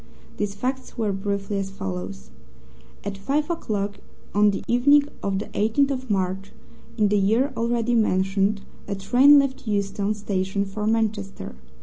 [0.37, 2.31] These facts were briefly as follows:
[3.03, 3.99] At five o'clock
[4.33, 6.53] on the evening of the 18th of March
[6.97, 11.53] in the year already mentioned a train left Euston Station for Manchester.